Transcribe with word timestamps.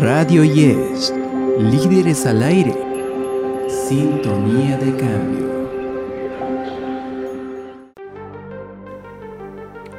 Radio 0.00 0.42
Yes, 0.42 1.14
líderes 1.58 2.24
al 2.24 2.42
aire, 2.42 2.74
sintonía 3.68 4.78
de 4.78 4.96
cambio. 4.96 5.68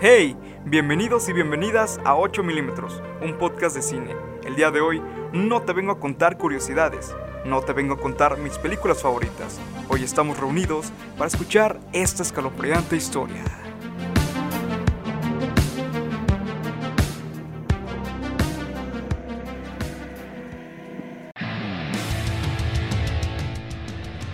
Hey, 0.00 0.36
bienvenidos 0.64 1.28
y 1.28 1.32
bienvenidas 1.32 2.00
a 2.04 2.16
8 2.16 2.42
milímetros, 2.42 3.00
un 3.22 3.38
podcast 3.38 3.76
de 3.76 3.82
cine. 3.82 4.16
El 4.44 4.56
día 4.56 4.70
de 4.72 4.80
hoy 4.80 5.00
no 5.32 5.62
te 5.62 5.72
vengo 5.72 5.92
a 5.92 6.00
contar 6.00 6.36
curiosidades, 6.36 7.14
no 7.44 7.62
te 7.62 7.72
vengo 7.72 7.94
a 7.94 7.98
contar 7.98 8.38
mis 8.38 8.58
películas 8.58 9.00
favoritas. 9.00 9.60
Hoy 9.88 10.02
estamos 10.02 10.38
reunidos 10.38 10.92
para 11.16 11.28
escuchar 11.28 11.78
esta 11.92 12.24
escalofriante 12.24 12.96
historia. 12.96 13.65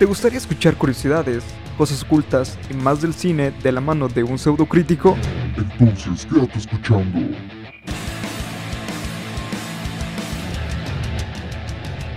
¿Te 0.03 0.07
gustaría 0.07 0.39
escuchar 0.39 0.75
curiosidades, 0.75 1.45
cosas 1.79 2.03
ocultas 2.03 2.59
y 2.69 2.75
más 2.75 3.01
del 3.01 3.15
cine 3.15 3.53
de 3.63 3.71
la 3.71 3.81
mano 3.81 4.09
de 4.09 4.25
un 4.25 4.37
pseudo 4.37 4.67
crítico? 4.67 5.17
Entonces, 5.57 6.27
quédate 6.27 6.59
escuchando. 6.59 7.21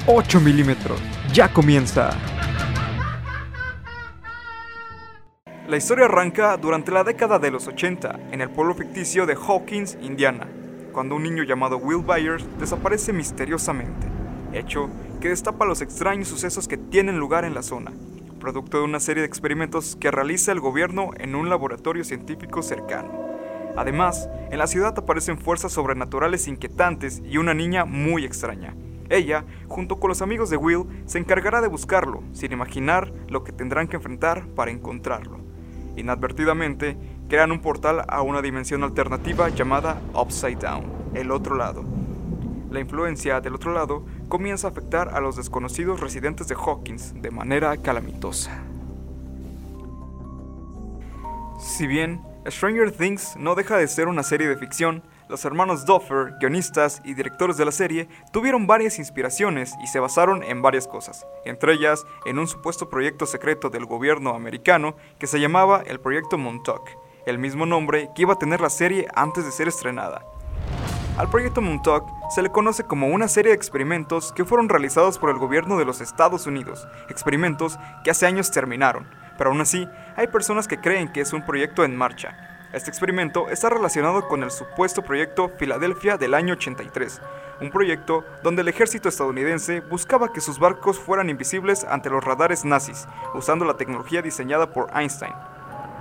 ¡8 0.07 0.41
milímetros! 0.41 0.99
¡Ya 1.31 1.53
comienza! 1.53 2.09
La 5.67 5.77
historia 5.77 6.05
arranca 6.05 6.57
durante 6.57 6.91
la 6.91 7.03
década 7.03 7.37
de 7.37 7.51
los 7.51 7.67
80 7.67 8.19
en 8.31 8.41
el 8.41 8.49
pueblo 8.49 8.73
ficticio 8.73 9.27
de 9.27 9.35
Hawkins, 9.35 9.95
Indiana, 10.01 10.47
cuando 10.91 11.17
un 11.17 11.21
niño 11.21 11.43
llamado 11.43 11.77
Will 11.77 12.03
Byers 12.03 12.47
desaparece 12.57 13.13
misteriosamente, 13.13 14.07
hecho 14.53 14.89
que 15.19 15.29
destapa 15.29 15.65
los 15.65 15.81
extraños 15.81 16.27
sucesos 16.27 16.67
que 16.67 16.77
tienen 16.77 17.19
lugar 17.19 17.45
en 17.45 17.53
la 17.53 17.63
zona, 17.63 17.91
producto 18.39 18.77
de 18.77 18.83
una 18.83 18.99
serie 18.99 19.21
de 19.21 19.27
experimentos 19.27 19.95
que 19.95 20.11
realiza 20.11 20.51
el 20.51 20.59
gobierno 20.59 21.11
en 21.17 21.35
un 21.35 21.49
laboratorio 21.49 22.03
científico 22.03 22.61
cercano. 22.61 23.11
Además, 23.75 24.29
en 24.51 24.59
la 24.59 24.67
ciudad 24.67 24.97
aparecen 24.97 25.37
fuerzas 25.37 25.73
sobrenaturales 25.73 26.47
inquietantes 26.47 27.21
y 27.25 27.37
una 27.37 27.53
niña 27.53 27.85
muy 27.85 28.23
extraña. 28.23 28.75
Ella, 29.09 29.45
junto 29.67 29.99
con 29.99 30.09
los 30.09 30.21
amigos 30.21 30.49
de 30.49 30.57
Will, 30.57 30.85
se 31.05 31.19
encargará 31.19 31.61
de 31.61 31.67
buscarlo, 31.67 32.23
sin 32.31 32.51
imaginar 32.51 33.13
lo 33.27 33.43
que 33.43 33.51
tendrán 33.51 33.87
que 33.87 33.97
enfrentar 33.97 34.47
para 34.55 34.71
encontrarlo. 34.71 35.39
Inadvertidamente, 35.95 36.97
crean 37.29 37.51
un 37.51 37.61
portal 37.61 38.03
a 38.07 38.21
una 38.21 38.41
dimensión 38.41 38.83
alternativa 38.83 39.49
llamada 39.49 40.01
Upside 40.13 40.57
Down, 40.57 40.85
el 41.13 41.31
otro 41.31 41.55
lado. 41.55 41.94
La 42.75 42.81
influencia 42.81 43.39
del 43.39 43.55
otro 43.55 43.71
lado 43.71 44.05
comienza 44.27 44.67
a 44.67 44.71
afectar 44.71 45.15
a 45.15 45.21
los 45.21 45.37
desconocidos 45.37 46.01
residentes 46.01 46.49
de 46.49 46.55
Hawkins 46.55 47.13
de 47.21 47.31
manera 47.31 47.77
calamitosa. 47.77 48.51
Si 51.57 51.87
bien 51.87 52.21
Stranger 52.45 52.91
Things 52.91 53.37
no 53.37 53.55
deja 53.55 53.77
de 53.77 53.87
ser 53.87 54.09
una 54.09 54.23
serie 54.23 54.49
de 54.49 54.57
ficción, 54.57 55.03
los 55.29 55.45
hermanos 55.45 55.85
Duffer, 55.85 56.33
guionistas 56.41 57.01
y 57.05 57.13
directores 57.13 57.55
de 57.55 57.63
la 57.63 57.71
serie, 57.71 58.09
tuvieron 58.33 58.67
varias 58.67 58.99
inspiraciones 58.99 59.73
y 59.81 59.87
se 59.87 60.01
basaron 60.01 60.43
en 60.43 60.61
varias 60.61 60.85
cosas, 60.85 61.25
entre 61.45 61.75
ellas 61.75 62.05
en 62.25 62.39
un 62.39 62.47
supuesto 62.49 62.89
proyecto 62.89 63.25
secreto 63.25 63.69
del 63.69 63.85
gobierno 63.85 64.31
americano 64.31 64.97
que 65.17 65.27
se 65.27 65.39
llamaba 65.39 65.81
el 65.87 66.01
Proyecto 66.01 66.37
Montauk, 66.37 66.89
el 67.25 67.39
mismo 67.39 67.65
nombre 67.65 68.09
que 68.13 68.23
iba 68.23 68.33
a 68.33 68.37
tener 68.37 68.59
la 68.59 68.69
serie 68.69 69.07
antes 69.15 69.45
de 69.45 69.53
ser 69.53 69.69
estrenada. 69.69 70.34
Al 71.17 71.29
proyecto 71.29 71.61
Montauk 71.61 72.09
se 72.29 72.41
le 72.41 72.51
conoce 72.51 72.83
como 72.83 73.07
una 73.07 73.29
serie 73.29 73.51
de 73.51 73.55
experimentos 73.55 74.33
que 74.33 74.43
fueron 74.43 74.67
realizados 74.67 75.17
por 75.17 75.29
el 75.29 75.37
gobierno 75.37 75.77
de 75.77 75.85
los 75.85 76.01
Estados 76.01 76.45
Unidos, 76.45 76.89
experimentos 77.07 77.79
que 78.03 78.11
hace 78.11 78.25
años 78.25 78.51
terminaron, 78.51 79.07
pero 79.37 79.49
aún 79.49 79.61
así 79.61 79.87
hay 80.17 80.27
personas 80.27 80.67
que 80.67 80.81
creen 80.81 81.07
que 81.07 81.21
es 81.21 81.31
un 81.31 81.45
proyecto 81.45 81.85
en 81.85 81.95
marcha. 81.95 82.67
Este 82.73 82.89
experimento 82.89 83.49
está 83.49 83.69
relacionado 83.69 84.27
con 84.27 84.43
el 84.43 84.51
supuesto 84.51 85.03
proyecto 85.03 85.47
Filadelfia 85.57 86.17
del 86.17 86.33
año 86.33 86.55
83, 86.55 87.21
un 87.61 87.71
proyecto 87.71 88.25
donde 88.43 88.63
el 88.63 88.67
ejército 88.67 89.07
estadounidense 89.07 89.79
buscaba 89.79 90.33
que 90.33 90.41
sus 90.41 90.59
barcos 90.59 90.99
fueran 90.99 91.29
invisibles 91.29 91.85
ante 91.85 92.09
los 92.09 92.25
radares 92.25 92.65
nazis, 92.65 93.07
usando 93.33 93.63
la 93.63 93.77
tecnología 93.77 94.21
diseñada 94.21 94.73
por 94.73 94.89
Einstein. 94.93 95.33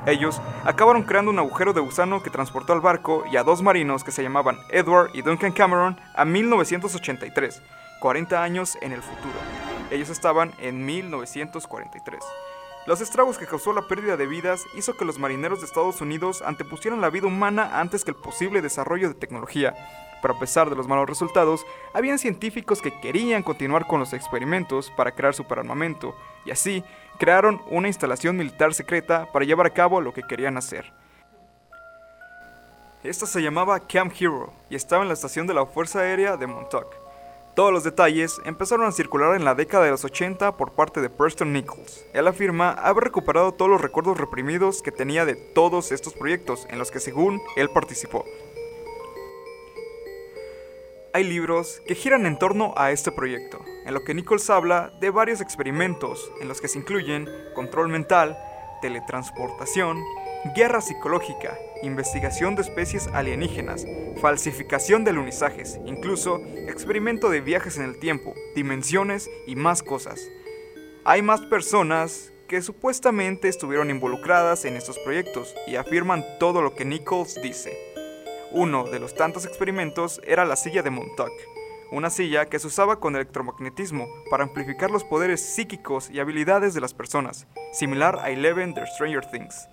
Ellos 0.06 0.41
acabaron 0.65 1.04
creando 1.04 1.31
un 1.31 1.38
agujero 1.38 1.72
de 1.72 1.81
gusano 1.81 2.22
que 2.22 2.28
transportó 2.28 2.75
al 2.75 2.82
barco 2.82 3.25
y 3.32 3.38
a 3.38 3.42
dos 3.42 3.62
marinos 3.62 4.04
que 4.04 4.12
se 4.12 4.22
llamaban 4.22 4.59
Edward 4.69 5.10
y 5.15 5.22
Duncan 5.22 5.53
Cameron 5.53 5.98
a 6.15 6.26
1983, 6.26 7.62
40 8.00 8.43
años 8.43 8.76
en 8.82 8.93
el 8.93 9.00
futuro. 9.00 9.34
Ellos 9.91 10.10
estaban 10.10 10.53
en 10.59 10.84
1943. 10.84 12.22
Los 12.87 13.00
estragos 13.00 13.38
que 13.38 13.47
causó 13.47 13.72
la 13.72 13.88
pérdida 13.88 14.19
de 14.19 14.26
vidas 14.26 14.62
hizo 14.76 14.94
que 14.94 15.06
los 15.06 15.19
marineros 15.19 15.60
de 15.60 15.66
Estados 15.66 16.03
Unidos 16.03 16.43
antepusieran 16.43 17.00
la 17.00 17.09
vida 17.09 17.26
humana 17.26 17.81
antes 17.81 18.04
que 18.04 18.10
el 18.10 18.16
posible 18.16 18.60
desarrollo 18.60 19.09
de 19.09 19.14
tecnología. 19.14 19.75
Pero 20.24 20.36
a 20.36 20.40
pesar 20.40 20.70
de 20.70 20.76
los 20.76 20.88
malos 20.88 21.06
resultados, 21.06 21.66
habían 21.92 22.18
científicos 22.18 22.80
que 22.80 22.98
querían 23.02 23.42
continuar 23.42 23.86
con 23.86 24.00
los 24.00 24.14
experimentos 24.14 24.90
para 24.96 25.12
crear 25.12 25.34
superarmamento, 25.34 26.16
y 26.46 26.50
así 26.50 26.82
crearon 27.18 27.60
una 27.68 27.88
instalación 27.88 28.34
militar 28.34 28.72
secreta 28.72 29.28
para 29.30 29.44
llevar 29.44 29.66
a 29.66 29.74
cabo 29.74 30.00
lo 30.00 30.14
que 30.14 30.22
querían 30.22 30.56
hacer. 30.56 30.90
Esta 33.02 33.26
se 33.26 33.42
llamaba 33.42 33.80
Camp 33.80 34.14
Hero 34.18 34.50
y 34.70 34.76
estaba 34.76 35.02
en 35.02 35.08
la 35.08 35.14
estación 35.14 35.46
de 35.46 35.52
la 35.52 35.66
Fuerza 35.66 36.00
Aérea 36.00 36.38
de 36.38 36.46
Montauk. 36.46 36.86
Todos 37.54 37.70
los 37.70 37.84
detalles 37.84 38.40
empezaron 38.46 38.86
a 38.86 38.92
circular 38.92 39.36
en 39.36 39.44
la 39.44 39.54
década 39.54 39.84
de 39.84 39.90
los 39.90 40.06
80 40.06 40.56
por 40.56 40.72
parte 40.72 41.02
de 41.02 41.10
Preston 41.10 41.52
Nichols. 41.52 42.02
Él 42.14 42.26
afirma 42.28 42.70
haber 42.70 43.04
recuperado 43.04 43.52
todos 43.52 43.70
los 43.70 43.82
recuerdos 43.82 44.16
reprimidos 44.16 44.80
que 44.80 44.90
tenía 44.90 45.26
de 45.26 45.34
todos 45.34 45.92
estos 45.92 46.14
proyectos 46.14 46.66
en 46.70 46.78
los 46.78 46.90
que 46.90 46.98
según 46.98 47.42
él 47.56 47.68
participó. 47.68 48.24
Hay 51.14 51.22
libros 51.22 51.80
que 51.86 51.94
giran 51.94 52.26
en 52.26 52.41
torno 52.41 52.75
a 52.76 52.91
este 52.91 53.12
proyecto, 53.12 53.64
en 53.86 53.94
lo 53.94 54.02
que 54.02 54.14
Nichols 54.14 54.50
habla 54.50 54.92
de 54.98 55.10
varios 55.10 55.41
experimentos 55.41 56.32
en 56.41 56.48
los 56.48 56.60
que 56.60 56.66
se 56.66 56.80
incluyen 56.80 57.28
control 57.54 57.88
mental, 57.88 58.36
teletransportación, 58.82 60.02
guerra 60.56 60.80
psicológica, 60.80 61.56
investigación 61.84 62.56
de 62.56 62.62
especies 62.62 63.06
alienígenas, 63.12 63.86
falsificación 64.20 65.04
de 65.04 65.12
alunizajes, 65.12 65.78
incluso 65.86 66.42
experimento 66.66 67.31
de 67.31 67.42
viajes 67.42 67.76
en 67.76 67.84
el 67.84 68.00
tiempo, 68.00 68.34
dimensiones 68.56 69.31
y 69.46 69.54
más 69.54 69.84
cosas. 69.84 70.20
Hay 71.04 71.22
más 71.22 71.42
personas 71.42 72.32
que 72.48 72.60
supuestamente 72.60 73.46
estuvieron 73.46 73.88
involucradas 73.88 74.64
en 74.64 74.75
estos 74.75 74.98
proyectos 74.98 75.54
y 75.69 75.76
afirman 75.76 76.25
todo 76.41 76.60
lo 76.60 76.75
que 76.75 76.84
Nichols 76.84 77.41
dice. 77.41 77.94
Uno 78.56 78.84
de 78.84 79.00
los 79.00 79.16
tantos 79.16 79.47
experimentos 79.47 80.20
era 80.25 80.44
la 80.44 80.54
silla 80.54 80.84
de 80.84 80.91
Montauk, 80.91 81.32
una 81.91 82.09
silla 82.09 82.47
que 82.47 82.60
se 82.60 82.69
usaba 82.69 83.00
con 83.00 83.16
electromagnetismo 83.16 84.06
para 84.31 84.44
amplificar 84.44 84.92
los 84.92 85.03
poderes 85.03 85.44
psíquicos 85.44 86.09
y 86.09 86.20
habilidades 86.20 86.72
de 86.72 86.81
las 86.81 86.94
personas, 86.94 87.48
similar 87.72 88.20
a 88.22 88.31
Eleven 88.31 88.72
de 88.72 88.87
Stranger 88.87 89.28
Things. 89.28 89.69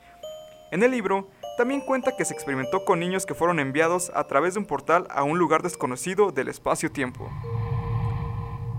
En 0.72 0.81
el 0.81 0.90
libro, 0.90 1.30
también 1.59 1.81
cuenta 1.81 2.18
que 2.18 2.25
se 2.25 2.34
experimentó 2.34 2.84
con 2.84 3.00
niños 3.00 3.28
que 3.28 3.36
fueron 3.36 3.59
enviados 3.59 4.12
a 4.16 4.25
través 4.25 4.56
de 4.56 4.62
un 4.62 4.66
portal 4.66 5.06
a 5.12 5.22
un 5.22 5.38
lugar 5.38 5.62
desconocido 5.62 6.31
del 6.31 6.47
espacio-tiempo. 6.47 7.30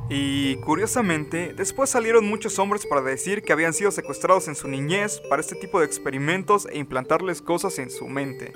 Y 0.09 0.57
curiosamente, 0.62 1.55
después 1.55 1.91
salieron 1.91 2.29
muchos 2.29 2.59
hombres 2.59 2.87
para 2.87 3.03
decir 3.03 3.43
que 3.45 3.53
habían 3.53 3.73
sido 3.73 3.93
secuestrados 3.93 4.49
en 4.49 4.57
su 4.57 4.67
niñez 4.67 5.23
para 5.31 5.41
este 5.41 5.55
tipo 5.55 5.79
de 5.79 5.87
experimentos 5.87 6.67
e 6.67 6.79
implantarles 6.79 7.41
cosas 7.41 7.79
en 7.79 7.89
su 7.89 8.09
mente. 8.09 8.53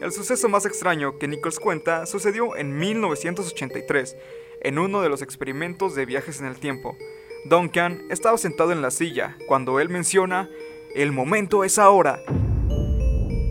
El 0.00 0.12
suceso 0.12 0.48
más 0.48 0.64
extraño 0.64 1.18
que 1.18 1.26
Nichols 1.26 1.58
cuenta 1.58 2.06
sucedió 2.06 2.54
en 2.54 2.78
1983, 2.78 4.16
en 4.60 4.78
uno 4.78 5.02
de 5.02 5.08
los 5.08 5.22
experimentos 5.22 5.96
de 5.96 6.06
viajes 6.06 6.38
en 6.38 6.46
el 6.46 6.56
tiempo. 6.56 6.96
Duncan 7.46 8.06
estaba 8.08 8.38
sentado 8.38 8.70
en 8.70 8.80
la 8.80 8.92
silla 8.92 9.36
cuando 9.48 9.80
él 9.80 9.88
menciona, 9.88 10.48
el 10.94 11.10
momento 11.10 11.64
es 11.64 11.80
ahora. 11.80 12.22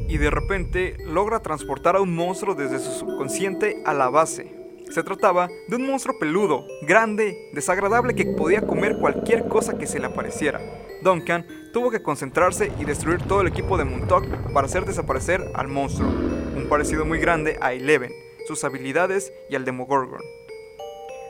Y 0.08 0.18
de 0.18 0.30
repente 0.30 0.96
logra 1.04 1.42
transportar 1.42 1.98
a 1.98 2.02
un 2.02 2.16
monstruo 2.16 2.56
desde 2.56 2.80
su 2.80 2.92
subconsciente 2.92 3.82
a 3.86 3.94
la 3.94 4.10
base. 4.10 4.56
Se 4.90 5.04
trataba 5.04 5.50
de 5.68 5.76
un 5.76 5.86
monstruo 5.86 6.18
peludo, 6.18 6.66
grande, 6.84 7.50
desagradable 7.52 8.16
que 8.16 8.26
podía 8.26 8.62
comer 8.62 8.96
cualquier 9.02 9.50
cosa 9.50 9.78
que 9.78 9.86
se 9.86 10.00
le 10.00 10.06
apareciera. 10.06 10.62
Duncan 11.02 11.46
tuvo 11.74 11.92
que 11.92 12.02
concentrarse 12.02 12.72
y 12.80 12.86
destruir 12.86 13.22
todo 13.22 13.42
el 13.42 13.48
equipo 13.48 13.78
de 13.78 13.84
Montauk 13.84 14.26
para 14.54 14.68
hacer 14.68 14.86
desaparecer 14.86 15.44
al 15.54 15.68
monstruo, 15.68 16.10
un 16.58 16.68
parecido 16.68 17.06
muy 17.06 17.20
grande 17.20 17.58
a 17.62 17.74
Eleven, 17.74 18.12
sus 18.48 18.64
habilidades 18.64 19.32
y 19.50 19.56
al 19.56 19.64
Demogorgon. 19.64 20.22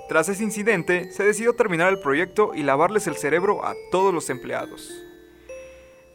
Tras 0.07 0.29
ese 0.29 0.43
incidente, 0.43 1.11
se 1.11 1.23
decidió 1.23 1.53
terminar 1.53 1.89
el 1.89 1.99
proyecto 1.99 2.53
y 2.55 2.63
lavarles 2.63 3.07
el 3.07 3.17
cerebro 3.17 3.65
a 3.65 3.75
todos 3.91 4.13
los 4.13 4.29
empleados. 4.29 4.89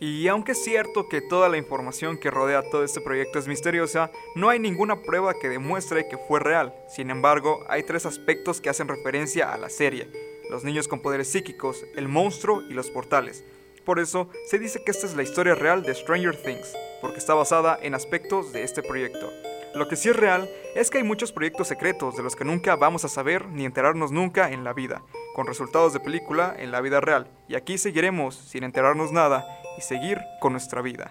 Y 0.00 0.26
aunque 0.28 0.52
es 0.52 0.64
cierto 0.64 1.08
que 1.08 1.20
toda 1.20 1.50
la 1.50 1.58
información 1.58 2.18
que 2.18 2.30
rodea 2.30 2.62
todo 2.70 2.84
este 2.84 3.02
proyecto 3.02 3.38
es 3.38 3.46
misteriosa, 3.46 4.10
no 4.34 4.48
hay 4.48 4.58
ninguna 4.58 5.02
prueba 5.02 5.34
que 5.38 5.50
demuestre 5.50 6.08
que 6.08 6.16
fue 6.16 6.40
real. 6.40 6.74
Sin 6.88 7.10
embargo, 7.10 7.64
hay 7.68 7.82
tres 7.82 8.06
aspectos 8.06 8.60
que 8.60 8.70
hacen 8.70 8.88
referencia 8.88 9.52
a 9.52 9.58
la 9.58 9.68
serie. 9.68 10.08
Los 10.50 10.64
niños 10.64 10.88
con 10.88 11.02
poderes 11.02 11.28
psíquicos, 11.28 11.84
el 11.96 12.08
monstruo 12.08 12.62
y 12.62 12.72
los 12.72 12.90
portales. 12.90 13.44
Por 13.84 14.00
eso, 14.00 14.28
se 14.46 14.58
dice 14.58 14.82
que 14.82 14.90
esta 14.90 15.06
es 15.06 15.14
la 15.14 15.22
historia 15.22 15.54
real 15.54 15.82
de 15.82 15.94
Stranger 15.94 16.36
Things, 16.36 16.74
porque 17.02 17.18
está 17.18 17.34
basada 17.34 17.78
en 17.82 17.94
aspectos 17.94 18.52
de 18.54 18.62
este 18.62 18.82
proyecto. 18.82 19.30
Lo 19.74 19.88
que 19.88 19.96
sí 19.96 20.08
es 20.08 20.16
real 20.16 20.48
es 20.74 20.90
que 20.90 20.98
hay 20.98 21.04
muchos 21.04 21.32
proyectos 21.32 21.68
secretos 21.68 22.16
de 22.16 22.22
los 22.22 22.36
que 22.36 22.44
nunca 22.44 22.76
vamos 22.76 23.04
a 23.04 23.08
saber 23.08 23.46
ni 23.48 23.64
enterarnos 23.64 24.12
nunca 24.12 24.50
en 24.50 24.64
la 24.64 24.72
vida, 24.72 25.02
con 25.34 25.46
resultados 25.46 25.92
de 25.92 26.00
película 26.00 26.54
en 26.58 26.70
la 26.70 26.80
vida 26.80 27.00
real, 27.00 27.26
y 27.48 27.56
aquí 27.56 27.76
seguiremos 27.76 28.36
sin 28.36 28.64
enterarnos 28.64 29.12
nada 29.12 29.44
y 29.76 29.82
seguir 29.82 30.18
con 30.40 30.52
nuestra 30.52 30.80
vida. 30.80 31.10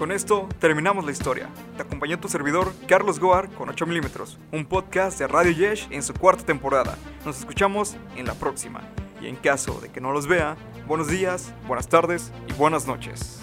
Con 0.00 0.12
esto 0.12 0.48
terminamos 0.58 1.04
la 1.04 1.12
historia. 1.12 1.50
Te 1.76 1.82
acompañó 1.82 2.18
tu 2.18 2.28
servidor 2.28 2.72
Carlos 2.88 3.20
Goar 3.20 3.50
con 3.50 3.68
8 3.68 3.84
milímetros, 3.84 4.38
un 4.50 4.64
podcast 4.64 5.18
de 5.18 5.26
Radio 5.26 5.52
Yesh 5.52 5.88
en 5.90 6.02
su 6.02 6.14
cuarta 6.14 6.42
temporada. 6.42 6.96
Nos 7.26 7.38
escuchamos 7.38 7.98
en 8.16 8.24
la 8.24 8.32
próxima. 8.32 8.80
Y 9.20 9.26
en 9.26 9.36
caso 9.36 9.80
de 9.80 9.90
que 9.90 10.00
no 10.00 10.12
los 10.12 10.26
vea, 10.26 10.56
buenos 10.86 11.08
días, 11.08 11.52
buenas 11.66 11.88
tardes 11.88 12.32
y 12.48 12.52
buenas 12.54 12.86
noches. 12.86 13.40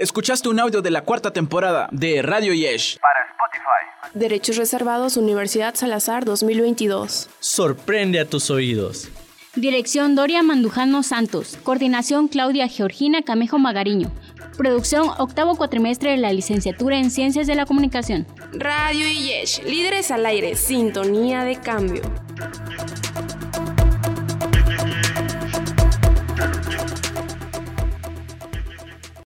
Escuchaste 0.00 0.48
un 0.48 0.58
audio 0.58 0.80
de 0.80 0.90
la 0.90 1.02
cuarta 1.02 1.30
temporada 1.30 1.86
de 1.92 2.22
Radio 2.22 2.54
Yesh. 2.54 2.98
Para 3.00 3.20
Spotify. 3.32 4.18
Derechos 4.18 4.56
reservados 4.56 5.18
Universidad 5.18 5.74
Salazar 5.74 6.24
2022. 6.24 7.28
Sorprende 7.38 8.18
a 8.18 8.24
tus 8.24 8.50
oídos. 8.50 9.10
Dirección 9.56 10.14
Doria 10.14 10.44
Mandujano 10.44 11.02
Santos. 11.02 11.58
Coordinación 11.64 12.28
Claudia 12.28 12.68
Georgina 12.68 13.22
Camejo 13.22 13.58
Magariño. 13.58 14.12
Producción 14.56 15.08
octavo 15.18 15.56
cuatrimestre 15.56 16.12
de 16.12 16.18
la 16.18 16.32
licenciatura 16.32 16.98
en 16.98 17.10
Ciencias 17.10 17.48
de 17.48 17.56
la 17.56 17.66
Comunicación. 17.66 18.28
Radio 18.52 19.08
Yesh, 19.08 19.64
líderes 19.64 20.12
al 20.12 20.24
aire, 20.26 20.54
sintonía 20.54 21.42
de 21.42 21.56
cambio. 21.56 22.02